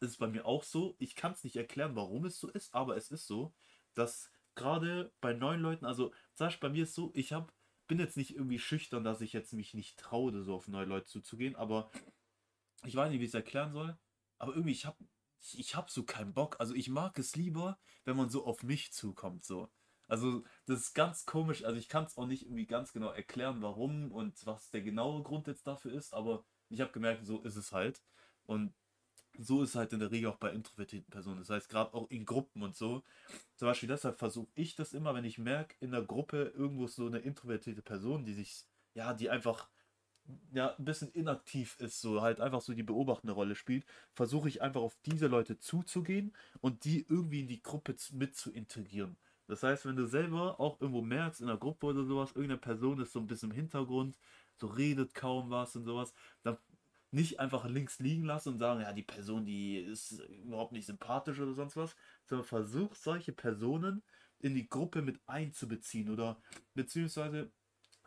Das 0.00 0.10
ist 0.10 0.18
bei 0.18 0.26
mir 0.26 0.44
auch 0.44 0.62
so. 0.62 0.94
Ich 0.98 1.14
kann 1.14 1.32
es 1.32 1.44
nicht 1.44 1.56
erklären, 1.56 1.96
warum 1.96 2.26
es 2.26 2.38
so 2.38 2.48
ist, 2.48 2.74
aber 2.74 2.96
es 2.96 3.10
ist 3.10 3.26
so, 3.26 3.54
dass 3.94 4.30
gerade 4.54 5.12
bei 5.20 5.32
neuen 5.32 5.60
Leuten, 5.60 5.86
also 5.86 6.12
Beispiel 6.36 6.68
bei 6.68 6.72
mir 6.74 6.82
ist 6.82 6.94
so, 6.94 7.12
ich 7.14 7.32
hab, 7.32 7.52
bin 7.86 7.98
jetzt 7.98 8.16
nicht 8.16 8.34
irgendwie 8.34 8.58
schüchtern, 8.58 9.04
dass 9.04 9.20
ich 9.20 9.32
jetzt 9.32 9.52
mich 9.52 9.74
nicht 9.74 9.98
traue, 9.98 10.42
so 10.42 10.54
auf 10.54 10.68
neue 10.68 10.86
Leute 10.86 11.06
zuzugehen, 11.06 11.56
aber 11.56 11.90
ich 12.84 12.94
weiß 12.94 13.10
nicht, 13.10 13.20
wie 13.20 13.24
ich 13.24 13.30
es 13.30 13.34
erklären 13.34 13.72
soll. 13.72 13.96
Aber 14.38 14.54
irgendwie, 14.54 14.72
ich 14.72 14.86
habe 14.86 14.96
ich 15.54 15.74
hab 15.74 15.90
so 15.90 16.04
keinen 16.04 16.32
Bock. 16.34 16.56
Also 16.58 16.74
ich 16.74 16.88
mag 16.88 17.18
es 17.18 17.36
lieber, 17.36 17.78
wenn 18.04 18.16
man 18.16 18.30
so 18.30 18.44
auf 18.44 18.62
mich 18.62 18.92
zukommt. 18.92 19.44
So. 19.44 19.68
Also 20.08 20.44
das 20.66 20.80
ist 20.80 20.94
ganz 20.94 21.26
komisch. 21.26 21.64
Also 21.64 21.78
ich 21.78 21.88
kann 21.88 22.04
es 22.04 22.16
auch 22.16 22.26
nicht 22.26 22.44
irgendwie 22.44 22.66
ganz 22.66 22.92
genau 22.92 23.10
erklären, 23.10 23.62
warum 23.62 24.12
und 24.12 24.44
was 24.46 24.70
der 24.70 24.82
genaue 24.82 25.22
Grund 25.22 25.46
jetzt 25.46 25.66
dafür 25.66 25.92
ist. 25.92 26.12
Aber 26.14 26.44
ich 26.68 26.80
habe 26.80 26.92
gemerkt, 26.92 27.26
so 27.26 27.42
ist 27.42 27.56
es 27.56 27.72
halt. 27.72 28.02
Und 28.44 28.74
so 29.38 29.62
ist 29.62 29.70
es 29.70 29.74
halt 29.76 29.92
in 29.92 30.00
der 30.00 30.10
Regel 30.10 30.30
auch 30.30 30.36
bei 30.36 30.52
introvertierten 30.52 31.10
Personen. 31.10 31.38
Das 31.38 31.50
heißt, 31.50 31.68
gerade 31.68 31.94
auch 31.94 32.10
in 32.10 32.24
Gruppen 32.24 32.62
und 32.62 32.76
so. 32.76 33.02
Zum 33.56 33.68
Beispiel 33.68 33.88
deshalb 33.88 34.18
versuche 34.18 34.50
ich 34.54 34.76
das 34.76 34.92
immer, 34.92 35.14
wenn 35.14 35.24
ich 35.24 35.38
merke, 35.38 35.76
in 35.80 35.92
der 35.92 36.02
Gruppe 36.02 36.52
irgendwo 36.54 36.84
ist 36.84 36.96
so 36.96 37.06
eine 37.06 37.20
introvertierte 37.20 37.82
Person, 37.82 38.24
die 38.24 38.34
sich, 38.34 38.64
ja, 38.94 39.14
die 39.14 39.30
einfach 39.30 39.68
ja, 40.52 40.74
ein 40.76 40.84
bisschen 40.84 41.10
inaktiv 41.12 41.76
ist, 41.78 42.00
so 42.00 42.22
halt 42.22 42.40
einfach 42.40 42.60
so 42.60 42.72
die 42.74 42.82
beobachtende 42.82 43.32
Rolle 43.34 43.54
spielt, 43.54 43.84
versuche 44.14 44.48
ich 44.48 44.62
einfach 44.62 44.80
auf 44.80 44.96
diese 45.06 45.26
Leute 45.26 45.58
zuzugehen 45.58 46.34
und 46.60 46.84
die 46.84 47.06
irgendwie 47.08 47.40
in 47.40 47.48
die 47.48 47.62
Gruppe 47.62 47.96
mit 48.12 48.34
zu 48.36 48.52
integrieren. 48.52 49.16
Das 49.48 49.62
heißt, 49.62 49.86
wenn 49.86 49.96
du 49.96 50.06
selber 50.06 50.60
auch 50.60 50.80
irgendwo 50.80 51.02
merkst, 51.02 51.40
in 51.40 51.48
der 51.48 51.56
Gruppe 51.56 51.86
oder 51.86 52.04
sowas, 52.04 52.30
irgendeine 52.30 52.58
Person 52.60 53.00
ist 53.00 53.12
so 53.12 53.20
ein 53.20 53.26
bisschen 53.26 53.50
im 53.50 53.56
Hintergrund, 53.56 54.18
so 54.56 54.66
redet 54.66 55.14
kaum 55.14 55.50
was 55.50 55.76
und 55.76 55.84
sowas, 55.84 56.14
dann 56.42 56.56
nicht 57.10 57.40
einfach 57.40 57.66
links 57.66 57.98
liegen 57.98 58.24
lassen 58.24 58.50
und 58.50 58.58
sagen, 58.58 58.80
ja, 58.80 58.92
die 58.92 59.02
Person, 59.02 59.44
die 59.44 59.76
ist 59.76 60.12
überhaupt 60.44 60.72
nicht 60.72 60.86
sympathisch 60.86 61.38
oder 61.40 61.52
sonst 61.52 61.76
was, 61.76 61.94
sondern 62.24 62.46
versuch 62.46 62.94
solche 62.94 63.32
Personen 63.32 64.02
in 64.38 64.54
die 64.54 64.68
Gruppe 64.68 65.02
mit 65.02 65.20
einzubeziehen 65.26 66.10
oder 66.10 66.40
beziehungsweise 66.74 67.52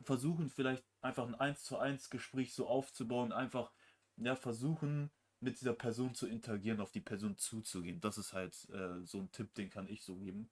versuchen 0.04 0.50
vielleicht 0.50 0.84
einfach 1.02 1.28
ein 1.28 1.36
1 1.36 1.64
zu 1.64 1.78
1 1.78 2.10
Gespräch 2.10 2.54
so 2.54 2.68
aufzubauen, 2.68 3.32
einfach 3.32 3.72
ja, 4.18 4.36
versuchen 4.36 5.12
mit 5.40 5.60
dieser 5.60 5.74
Person 5.74 6.16
zu 6.16 6.28
interagieren, 6.28 6.80
auf 6.80 6.92
die 6.92 7.02
Person 7.02 7.38
zuzugehen. 7.38 8.00
Das 8.02 8.18
ist 8.18 8.34
halt 8.34 8.68
äh, 8.72 9.02
so 9.06 9.20
ein 9.20 9.32
Tipp, 9.32 9.54
den 9.56 9.70
kann 9.70 9.88
ich 9.88 10.04
so 10.04 10.16
geben. 10.16 10.50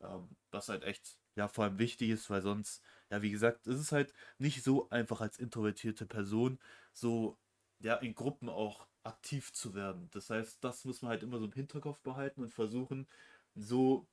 Ähm, 0.00 0.28
was 0.50 0.68
halt 0.68 0.84
echt, 0.84 1.18
ja, 1.36 1.48
vor 1.48 1.64
allem 1.64 1.78
wichtig 1.78 2.10
ist, 2.10 2.28
weil 2.30 2.42
sonst, 2.42 2.82
ja, 3.10 3.22
wie 3.22 3.30
gesagt, 3.30 3.66
es 3.66 3.80
ist 3.80 3.92
halt 3.92 4.12
nicht 4.38 4.62
so 4.62 4.88
einfach 4.90 5.20
als 5.20 5.38
introvertierte 5.38 6.06
Person 6.06 6.58
so 6.92 7.38
ja, 7.80 7.94
in 7.96 8.14
Gruppen 8.14 8.48
auch 8.48 8.86
aktiv 9.02 9.52
zu 9.52 9.74
werden. 9.74 10.08
Das 10.12 10.30
heißt, 10.30 10.62
das 10.64 10.84
muss 10.84 11.02
man 11.02 11.10
halt 11.10 11.22
immer 11.22 11.38
so 11.38 11.46
im 11.46 11.52
Hinterkopf 11.52 12.00
behalten 12.00 12.42
und 12.42 12.52
versuchen, 12.52 13.06
so 13.54 14.06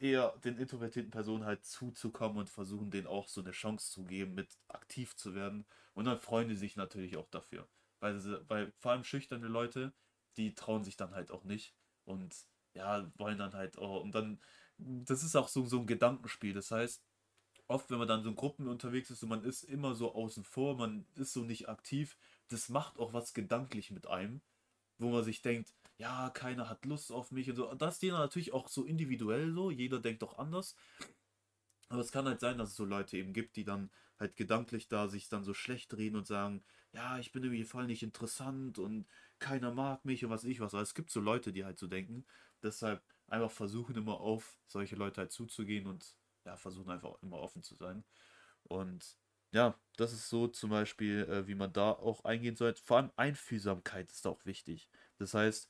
eher 0.00 0.36
den 0.44 0.58
introvertierten 0.58 1.10
Personen 1.10 1.44
halt 1.44 1.64
zuzukommen 1.64 2.38
und 2.38 2.50
versuchen, 2.50 2.90
denen 2.90 3.06
auch 3.06 3.28
so 3.28 3.40
eine 3.42 3.52
Chance 3.52 3.92
zu 3.92 4.04
geben, 4.04 4.34
mit 4.34 4.58
aktiv 4.68 5.14
zu 5.16 5.34
werden. 5.34 5.66
Und 5.94 6.06
dann 6.06 6.18
freuen 6.18 6.48
die 6.48 6.56
sich 6.56 6.76
natürlich 6.76 7.16
auch 7.16 7.28
dafür. 7.30 7.68
Weil, 8.00 8.18
sie, 8.18 8.42
weil 8.48 8.72
vor 8.78 8.92
allem 8.92 9.04
schüchterne 9.04 9.46
Leute, 9.48 9.92
die 10.36 10.54
trauen 10.54 10.84
sich 10.84 10.96
dann 10.96 11.14
halt 11.14 11.30
auch 11.30 11.44
nicht 11.44 11.74
und 12.04 12.34
ja, 12.74 13.10
wollen 13.18 13.38
dann 13.38 13.52
halt 13.52 13.78
auch. 13.78 14.02
Und 14.02 14.14
dann, 14.14 14.40
das 14.78 15.22
ist 15.22 15.36
auch 15.36 15.48
so, 15.48 15.66
so 15.66 15.80
ein 15.80 15.86
Gedankenspiel. 15.86 16.54
Das 16.54 16.70
heißt, 16.70 17.02
oft, 17.68 17.90
wenn 17.90 17.98
man 17.98 18.08
dann 18.08 18.22
so 18.22 18.30
in 18.30 18.36
Gruppen 18.36 18.68
unterwegs 18.68 19.10
ist 19.10 19.22
und 19.22 19.28
man 19.28 19.44
ist 19.44 19.64
immer 19.64 19.94
so 19.94 20.14
außen 20.14 20.44
vor, 20.44 20.76
man 20.76 21.06
ist 21.14 21.32
so 21.32 21.42
nicht 21.42 21.68
aktiv, 21.68 22.16
das 22.48 22.68
macht 22.68 22.98
auch 22.98 23.12
was 23.12 23.34
gedanklich 23.34 23.90
mit 23.90 24.06
einem, 24.06 24.40
wo 24.98 25.10
man 25.10 25.24
sich 25.24 25.42
denkt, 25.42 25.74
ja, 26.00 26.30
keiner 26.30 26.70
hat 26.70 26.86
Lust 26.86 27.12
auf 27.12 27.30
mich 27.30 27.50
und 27.50 27.56
so. 27.56 27.74
Das 27.74 28.02
ist 28.02 28.10
natürlich 28.10 28.54
auch 28.54 28.68
so 28.68 28.84
individuell 28.84 29.52
so, 29.52 29.70
jeder 29.70 30.00
denkt 30.00 30.24
auch 30.24 30.38
anders. 30.38 30.74
Aber 31.90 32.00
es 32.00 32.10
kann 32.10 32.24
halt 32.26 32.40
sein, 32.40 32.56
dass 32.56 32.70
es 32.70 32.76
so 32.76 32.86
Leute 32.86 33.18
eben 33.18 33.34
gibt, 33.34 33.56
die 33.56 33.64
dann 33.64 33.90
halt 34.18 34.34
gedanklich 34.34 34.88
da 34.88 35.08
sich 35.08 35.28
dann 35.28 35.44
so 35.44 35.52
schlecht 35.52 35.94
reden 35.96 36.16
und 36.16 36.26
sagen, 36.26 36.64
ja, 36.92 37.18
ich 37.18 37.32
bin 37.32 37.42
irgendwie 37.42 37.64
voll 37.64 37.86
nicht 37.86 38.02
interessant 38.02 38.78
und 38.78 39.06
keiner 39.40 39.72
mag 39.74 40.04
mich 40.06 40.24
und 40.24 40.30
was 40.30 40.44
ich 40.44 40.60
was. 40.60 40.74
Also 40.74 40.82
es 40.82 40.94
gibt 40.94 41.10
so 41.10 41.20
Leute, 41.20 41.52
die 41.52 41.66
halt 41.66 41.78
so 41.78 41.86
denken. 41.86 42.24
Deshalb 42.62 43.02
einfach 43.26 43.50
versuchen 43.50 43.94
immer 43.94 44.20
auf 44.20 44.58
solche 44.68 44.96
Leute 44.96 45.20
halt 45.20 45.32
zuzugehen 45.32 45.86
und 45.86 46.16
ja, 46.46 46.56
versuchen 46.56 46.90
einfach 46.90 47.20
immer 47.22 47.38
offen 47.38 47.62
zu 47.62 47.74
sein. 47.74 48.04
Und 48.62 49.18
ja, 49.52 49.78
das 49.96 50.12
ist 50.14 50.28
so 50.30 50.48
zum 50.48 50.70
Beispiel, 50.70 51.24
äh, 51.28 51.46
wie 51.46 51.54
man 51.54 51.72
da 51.72 51.90
auch 51.92 52.24
eingehen 52.24 52.56
sollte. 52.56 52.82
Vor 52.82 52.96
allem 52.98 53.12
Einfühlsamkeit 53.16 54.10
ist 54.10 54.26
auch 54.26 54.44
wichtig. 54.46 54.90
Das 55.18 55.34
heißt, 55.34 55.68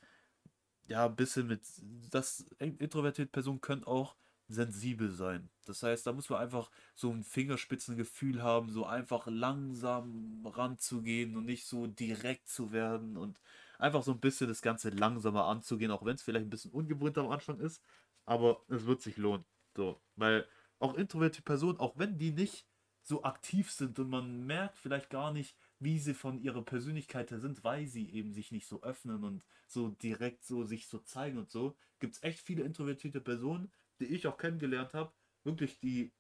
ja, 0.91 1.07
ein 1.07 1.15
bisschen 1.15 1.47
mit, 1.47 1.63
das 2.11 2.45
introvertierte 2.59 3.31
Personen 3.31 3.61
können 3.61 3.85
auch 3.85 4.17
sensibel 4.49 5.13
sein. 5.13 5.49
Das 5.65 5.85
heißt, 5.85 6.05
da 6.05 6.13
muss 6.13 6.29
man 6.29 6.41
einfach 6.41 6.69
so 6.97 7.13
ein 7.13 7.23
Fingerspitzengefühl 7.23 8.43
haben, 8.43 8.71
so 8.71 8.85
einfach 8.85 9.29
langsam 9.29 10.45
ranzugehen 10.45 11.37
und 11.37 11.47
nicht 11.47 11.65
so 11.67 11.87
direkt 11.87 12.49
zu 12.49 12.73
werden 12.73 13.17
und 13.17 13.41
einfach 13.79 14.03
so 14.03 14.11
ein 14.11 14.19
bisschen 14.19 14.49
das 14.49 14.63
Ganze 14.63 14.91
langsamer 14.91 15.45
anzugehen, 15.45 15.93
auch 15.93 16.05
wenn 16.05 16.17
es 16.17 16.23
vielleicht 16.23 16.47
ein 16.47 16.51
bisschen 16.51 16.73
ungewohnt 16.73 17.17
am 17.19 17.31
Anfang 17.31 17.61
ist, 17.61 17.81
aber 18.27 18.61
es 18.69 18.85
wird 18.85 19.01
sich 19.01 19.17
lohnen. 19.17 19.45
So, 19.77 20.03
weil 20.17 20.45
auch 20.81 20.95
introvertierte 20.95 21.43
Personen, 21.43 21.79
auch 21.79 21.97
wenn 21.97 22.19
die 22.19 22.33
nicht 22.33 22.67
so 23.03 23.23
aktiv 23.23 23.71
sind 23.71 24.01
und 24.01 24.11
man 24.11 24.45
merkt 24.45 24.77
vielleicht 24.77 25.09
gar 25.09 25.33
nicht, 25.33 25.57
wie 25.81 25.99
sie 25.99 26.15
von 26.15 26.39
ihrer 26.39 26.63
Persönlichkeit 26.63 27.31
her 27.31 27.41
sind, 27.41 27.65
weil 27.65 27.87
sie 27.87 28.11
eben 28.11 28.33
sich 28.33 28.53
nicht 28.53 28.69
so 28.69 28.83
öffnen 28.83 29.25
und 29.25 29.45
so 29.67 29.89
direkt 29.89 30.45
so 30.45 30.65
sich 30.65 30.87
so 30.87 30.99
zeigen 30.99 31.39
und 31.39 31.51
so, 31.51 31.77
gibt 31.99 32.15
es 32.15 32.23
echt 32.23 32.41
viele 32.41 32.63
introvertierte 32.63 33.21
Personen, 33.21 33.73
die 33.99 34.07
ich 34.07 34.27
auch 34.27 34.37
kennengelernt 34.37 34.95
habe, 34.95 35.13
wirklich 35.43 35.81
die 35.81 36.13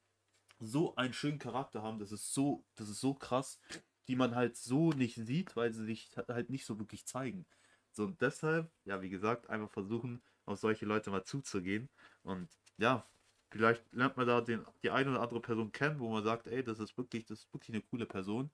so 0.58 0.96
einen 0.96 1.12
schönen 1.12 1.38
Charakter 1.38 1.82
haben, 1.82 1.98
das 1.98 2.12
ist 2.12 2.34
so, 2.34 2.64
das 2.74 2.88
ist 2.88 3.00
so 3.00 3.14
krass, 3.14 3.60
die 4.08 4.16
man 4.16 4.34
halt 4.34 4.56
so 4.56 4.90
nicht 4.92 5.16
sieht, 5.16 5.56
weil 5.56 5.72
sie 5.72 5.84
sich 5.84 6.10
halt 6.28 6.50
nicht 6.50 6.66
so 6.66 6.78
wirklich 6.78 7.06
zeigen. 7.06 7.46
So 7.92 8.04
und 8.04 8.20
deshalb, 8.20 8.70
ja, 8.84 9.02
wie 9.02 9.10
gesagt, 9.10 9.48
einfach 9.50 9.70
versuchen, 9.70 10.22
auf 10.46 10.58
solche 10.58 10.86
Leute 10.86 11.10
mal 11.10 11.24
zuzugehen 11.24 11.88
und 12.22 12.48
ja, 12.78 13.06
Vielleicht 13.52 13.92
lernt 13.92 14.16
man 14.16 14.28
da 14.28 14.40
den, 14.40 14.64
die 14.82 14.90
eine 14.90 15.10
oder 15.10 15.22
andere 15.22 15.40
Person 15.40 15.72
kennen, 15.72 15.98
wo 15.98 16.08
man 16.08 16.22
sagt, 16.22 16.46
ey, 16.46 16.62
das 16.62 16.78
ist 16.78 16.96
wirklich, 16.96 17.24
das 17.24 17.40
ist 17.40 17.52
wirklich 17.52 17.74
eine 17.74 17.82
coole 17.82 18.06
Person. 18.06 18.50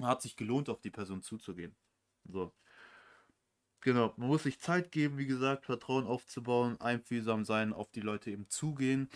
Hat 0.00 0.22
sich 0.22 0.36
gelohnt, 0.36 0.68
auf 0.68 0.80
die 0.80 0.90
Person 0.90 1.22
zuzugehen. 1.22 1.74
So. 2.24 2.52
Genau, 3.80 4.14
man 4.16 4.28
muss 4.28 4.44
sich 4.44 4.60
Zeit 4.60 4.92
geben, 4.92 5.18
wie 5.18 5.26
gesagt, 5.26 5.66
Vertrauen 5.66 6.06
aufzubauen, 6.06 6.80
einfühlsam 6.80 7.44
sein, 7.44 7.72
auf 7.72 7.90
die 7.90 8.00
Leute 8.00 8.30
eben 8.30 8.48
zugehen 8.48 9.08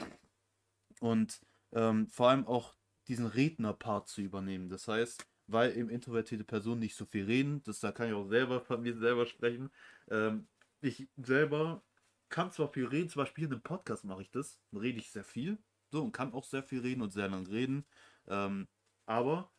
und 1.01 1.41
ähm, 1.73 2.09
vor 2.09 2.31
allem 2.31 2.47
auch 2.47 2.75
diesen 3.07 3.27
Redner-Part 3.27 4.09
zu 4.09 4.23
übernehmen. 4.23 4.69
Das 4.69 4.89
heißt, 4.89 5.25
weil 5.47 5.77
eben 5.77 5.89
introvertierte 5.89 6.45
Personen 6.45 6.81
nicht 6.81 6.97
so 6.97 7.07
viel 7.07 7.25
reden, 7.27 7.63
das 7.63 7.79
da 7.81 7.93
kann 7.93 8.09
ich 8.09 8.15
auch 8.15 8.27
selber 8.27 8.61
von 8.61 8.83
mir 8.83 8.97
selber 8.97 9.27
sprechen. 9.27 9.71
Ähm, 10.11 10.49
ich 10.81 11.09
selber 11.17 11.85
kann 12.29 12.51
zwar 12.51 12.73
viel 12.73 12.87
reden, 12.87 13.09
zum 13.09 13.23
Beispiel 13.23 13.45
in 13.45 13.53
einem 13.53 13.63
Podcast 13.63 14.05
mache 14.05 14.23
ich 14.23 14.31
das, 14.31 14.59
rede 14.73 14.99
ich 14.99 15.11
sehr 15.13 15.25
viel, 15.25 15.59
so 15.91 16.03
und 16.03 16.13
kann 16.13 16.33
auch 16.33 16.45
sehr 16.45 16.63
viel 16.65 16.81
reden 16.81 17.03
und 17.03 17.13
sehr 17.13 17.29
lang 17.29 17.47
reden. 17.47 17.87
Ähm, 18.27 18.67
aber 19.07 19.53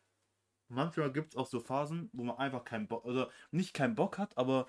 manchmal 0.68 1.12
gibt 1.12 1.34
es 1.34 1.36
auch 1.36 1.46
so 1.46 1.60
Phasen, 1.60 2.10
wo 2.12 2.24
man 2.24 2.36
einfach 2.36 2.64
keinen 2.64 2.88
Bock, 2.88 3.04
oder 3.04 3.30
nicht 3.50 3.74
keinen 3.74 3.94
Bock 3.94 4.18
hat, 4.18 4.36
aber 4.36 4.66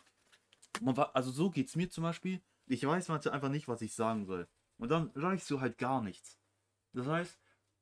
man 0.82 0.96
war, 0.98 1.16
also 1.16 1.32
so 1.32 1.50
geht 1.50 1.68
es 1.68 1.76
mir 1.76 1.90
zum 1.90 2.04
Beispiel. 2.04 2.42
Ich 2.68 2.86
weiß 2.86 3.08
manchmal 3.10 3.34
einfach 3.34 3.50
nicht, 3.50 3.68
was 3.68 3.82
ich 3.82 3.94
sagen 3.96 4.26
soll. 4.26 4.48
Und 4.78 4.90
dann 4.90 5.12
reichst 5.16 5.50
du 5.50 5.60
halt 5.60 5.78
gar 5.78 6.02
nichts. 6.02 6.40
Das 6.94 7.08
heißt, 7.08 7.40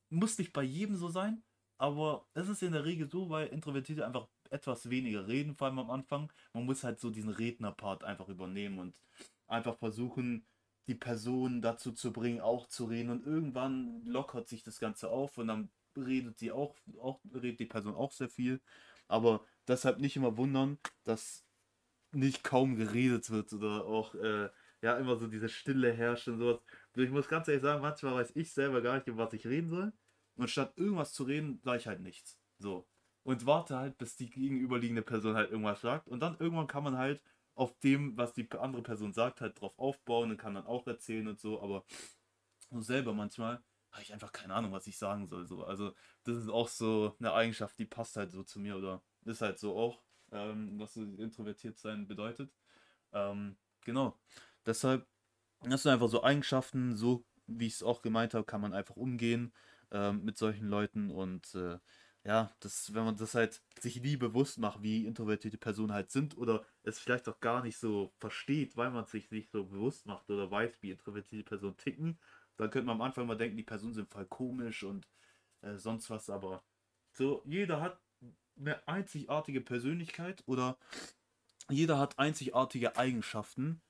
muss 0.09 0.37
nicht 0.37 0.53
bei 0.53 0.63
jedem 0.63 0.95
so 0.95 1.09
sein, 1.09 1.43
aber 1.77 2.27
es 2.33 2.49
ist 2.49 2.63
in 2.63 2.71
der 2.71 2.85
Regel 2.85 3.09
so, 3.09 3.29
weil 3.29 3.47
Introvertierte 3.47 4.05
einfach 4.05 4.27
etwas 4.49 4.89
weniger 4.89 5.27
reden, 5.27 5.55
vor 5.55 5.67
allem 5.67 5.79
am 5.79 5.91
Anfang. 5.91 6.31
Man 6.53 6.65
muss 6.65 6.83
halt 6.83 6.99
so 6.99 7.09
diesen 7.09 7.29
Rednerpart 7.29 8.03
einfach 8.03 8.29
übernehmen 8.29 8.79
und 8.79 8.99
einfach 9.47 9.77
versuchen, 9.77 10.45
die 10.87 10.95
Person 10.95 11.61
dazu 11.61 11.91
zu 11.91 12.13
bringen, 12.13 12.41
auch 12.41 12.67
zu 12.67 12.85
reden. 12.85 13.09
Und 13.09 13.25
irgendwann 13.25 14.05
lockert 14.05 14.47
sich 14.47 14.63
das 14.63 14.79
Ganze 14.79 15.09
auf 15.09 15.37
und 15.37 15.47
dann 15.47 15.69
redet 15.97 16.37
sie 16.37 16.51
auch, 16.51 16.75
auch 16.99 17.19
redet 17.33 17.59
die 17.59 17.65
Person 17.65 17.95
auch 17.95 18.11
sehr 18.11 18.29
viel. 18.29 18.61
Aber 19.07 19.45
deshalb 19.67 19.99
nicht 19.99 20.15
immer 20.15 20.37
wundern, 20.37 20.77
dass 21.03 21.45
nicht 22.11 22.43
kaum 22.43 22.75
geredet 22.75 23.29
wird 23.29 23.53
oder 23.53 23.85
auch 23.85 24.15
äh, 24.15 24.49
ja 24.81 24.97
immer 24.97 25.15
so 25.17 25.27
diese 25.27 25.49
Stille 25.49 25.91
herrscht 25.93 26.27
und 26.27 26.39
sowas. 26.39 26.61
Ich 26.95 27.09
muss 27.09 27.27
ganz 27.27 27.47
ehrlich 27.47 27.63
sagen, 27.63 27.81
manchmal 27.81 28.15
weiß 28.15 28.31
ich 28.35 28.53
selber 28.53 28.81
gar 28.81 28.95
nicht, 28.95 29.07
über 29.07 29.25
was 29.25 29.33
ich 29.33 29.45
reden 29.47 29.69
soll. 29.69 29.93
Und 30.35 30.49
statt 30.49 30.73
irgendwas 30.75 31.13
zu 31.13 31.23
reden, 31.23 31.59
sage 31.63 31.77
ich 31.79 31.87
halt 31.87 32.01
nichts. 32.01 32.39
So. 32.59 32.87
Und 33.23 33.45
warte 33.45 33.77
halt, 33.77 33.97
bis 33.97 34.15
die 34.15 34.29
gegenüberliegende 34.29 35.01
Person 35.01 35.35
halt 35.35 35.51
irgendwas 35.51 35.81
sagt. 35.81 36.07
Und 36.07 36.19
dann 36.21 36.37
irgendwann 36.39 36.67
kann 36.67 36.83
man 36.83 36.97
halt 36.97 37.21
auf 37.55 37.77
dem, 37.79 38.15
was 38.17 38.33
die 38.33 38.47
andere 38.51 38.83
Person 38.83 39.13
sagt, 39.13 39.41
halt 39.41 39.59
drauf 39.59 39.77
aufbauen 39.77 40.31
und 40.31 40.37
kann 40.37 40.53
dann 40.53 40.67
auch 40.67 40.85
erzählen 40.85 41.27
und 41.27 41.39
so, 41.39 41.61
aber 41.61 41.83
selber 42.71 43.13
manchmal 43.13 43.63
habe 43.97 44.03
ich 44.03 44.13
einfach 44.13 44.31
keine 44.31 44.53
Ahnung, 44.53 44.71
was 44.71 44.85
ich 44.85 44.97
sagen 44.97 45.27
soll. 45.27 45.47
So. 45.47 45.63
Also, 45.63 45.93
das 46.23 46.37
ist 46.37 46.49
auch 46.49 46.67
so 46.67 47.15
eine 47.19 47.33
Eigenschaft, 47.33 47.77
die 47.79 47.85
passt 47.85 48.15
halt 48.15 48.31
so 48.31 48.43
zu 48.43 48.59
mir 48.59 48.77
oder 48.77 49.01
ist 49.25 49.41
halt 49.41 49.57
so 49.57 49.75
auch, 49.75 50.03
ähm, 50.31 50.79
was 50.79 50.93
so 50.93 51.01
introvertiert 51.01 51.77
sein 51.79 52.07
bedeutet. 52.07 52.53
Ähm, 53.11 53.57
genau. 53.81 54.19
Deshalb, 54.65 55.07
das 55.61 55.83
sind 55.83 55.91
einfach 55.93 56.09
so 56.09 56.23
Eigenschaften, 56.23 56.95
so 56.95 57.25
wie 57.47 57.67
ich 57.67 57.73
es 57.73 57.83
auch 57.83 58.03
gemeint 58.03 58.35
habe, 58.35 58.45
kann 58.45 58.61
man 58.61 58.73
einfach 58.73 58.97
umgehen 58.97 59.51
ähm, 59.91 60.23
mit 60.23 60.37
solchen 60.37 60.67
Leuten 60.67 61.09
und 61.09 61.55
äh, 61.55 61.79
ja, 62.23 62.51
das, 62.59 62.93
wenn 62.93 63.05
man 63.05 63.15
das 63.15 63.35
halt 63.35 63.61
sich 63.79 64.01
nie 64.01 64.17
bewusst 64.17 64.59
macht, 64.59 64.83
wie 64.83 65.05
introvertierte 65.05 65.57
Personen 65.57 65.93
halt 65.93 66.11
sind 66.11 66.37
oder 66.37 66.65
es 66.87 66.99
vielleicht 66.99 67.27
auch 67.29 67.39
gar 67.39 67.63
nicht 67.63 67.77
so 67.77 68.13
versteht, 68.17 68.77
weil 68.77 68.91
man 68.91 69.05
sich 69.05 69.31
nicht 69.31 69.51
so 69.51 69.65
bewusst 69.65 70.05
macht 70.05 70.29
oder 70.29 70.49
weiß, 70.49 70.81
wie 70.81 70.91
introvertierte 70.91 71.43
Personen 71.43 71.77
ticken, 71.77 72.19
dann 72.57 72.69
könnte 72.71 72.87
man 72.87 72.95
am 72.95 73.01
Anfang 73.01 73.27
mal 73.27 73.37
denken, 73.37 73.57
die 73.57 73.63
Personen 73.63 73.93
sind 73.93 74.09
voll 74.09 74.25
komisch 74.25 74.83
und 74.83 75.07
äh, 75.61 75.77
sonst 75.77 76.09
was, 76.09 76.29
aber 76.29 76.63
so, 77.13 77.43
jeder 77.45 77.81
hat 77.81 77.99
eine 78.57 78.87
einzigartige 78.87 79.61
Persönlichkeit 79.61 80.43
oder 80.45 80.77
jeder 81.69 81.99
hat 81.99 82.17
einzigartige 82.17 82.97
Eigenschaften 82.97 83.81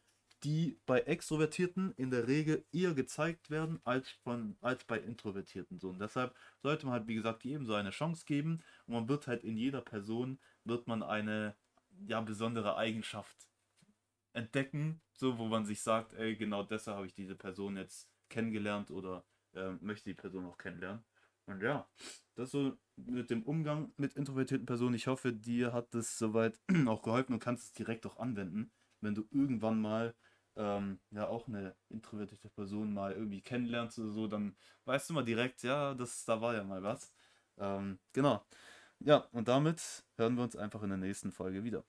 die 0.43 0.79
bei 0.85 0.99
Extrovertierten 1.01 1.93
in 1.97 2.11
der 2.11 2.27
Regel 2.27 2.65
eher 2.71 2.93
gezeigt 2.93 3.49
werden 3.49 3.79
als, 3.83 4.09
von, 4.09 4.55
als 4.61 4.83
bei 4.83 4.99
Introvertierten. 4.99 5.79
So. 5.79 5.89
Und 5.89 5.99
deshalb 5.99 6.35
sollte 6.61 6.85
man 6.85 6.93
halt, 6.93 7.07
wie 7.07 7.15
gesagt, 7.15 7.43
jedem 7.43 7.65
so 7.65 7.73
eine 7.73 7.89
Chance 7.89 8.25
geben 8.25 8.61
und 8.85 8.93
man 8.93 9.09
wird 9.09 9.27
halt 9.27 9.43
in 9.43 9.57
jeder 9.57 9.81
Person, 9.81 10.39
wird 10.63 10.87
man 10.87 11.01
eine 11.01 11.55
ja, 12.07 12.21
besondere 12.21 12.77
Eigenschaft 12.77 13.49
entdecken, 14.33 15.01
so 15.13 15.37
wo 15.37 15.45
man 15.47 15.65
sich 15.65 15.81
sagt, 15.81 16.13
ey, 16.13 16.35
genau 16.35 16.63
deshalb 16.63 16.97
habe 16.97 17.07
ich 17.07 17.13
diese 17.13 17.35
Person 17.35 17.77
jetzt 17.77 18.09
kennengelernt 18.29 18.91
oder 18.91 19.25
äh, 19.53 19.71
möchte 19.81 20.09
die 20.09 20.13
Person 20.15 20.45
auch 20.45 20.57
kennenlernen. 20.57 21.03
Und 21.45 21.61
ja, 21.61 21.87
das 22.35 22.51
so 22.51 22.77
mit 22.97 23.29
dem 23.29 23.43
Umgang 23.43 23.93
mit 23.97 24.13
introvertierten 24.15 24.65
Personen. 24.65 24.95
Ich 24.95 25.07
hoffe, 25.07 25.33
dir 25.33 25.73
hat 25.73 25.93
das 25.93 26.17
soweit 26.17 26.59
auch 26.87 27.01
geholfen 27.01 27.33
und 27.33 27.39
kannst 27.39 27.65
es 27.65 27.73
direkt 27.73 28.05
auch 28.05 28.17
anwenden, 28.19 28.71
wenn 29.01 29.15
du 29.15 29.27
irgendwann 29.31 29.79
mal 29.81 30.13
ähm, 30.55 30.99
ja 31.11 31.27
auch 31.27 31.47
eine 31.47 31.75
introvertierte 31.89 32.49
Person 32.49 32.93
mal 32.93 33.13
irgendwie 33.13 33.41
kennenlernst 33.41 33.99
oder 33.99 34.09
so, 34.11 34.27
dann 34.27 34.55
weißt 34.85 35.09
du 35.09 35.13
mal 35.13 35.23
direkt, 35.23 35.63
ja, 35.63 35.93
das, 35.93 36.25
da 36.25 36.41
war 36.41 36.53
ja 36.55 36.63
mal 36.63 36.83
was. 36.83 37.13
Ähm, 37.57 37.99
genau. 38.13 38.43
Ja, 38.99 39.27
und 39.31 39.47
damit 39.47 40.05
hören 40.17 40.35
wir 40.35 40.43
uns 40.43 40.55
einfach 40.55 40.83
in 40.83 40.89
der 40.89 40.97
nächsten 40.99 41.31
Folge 41.31 41.63
wieder. 41.63 41.83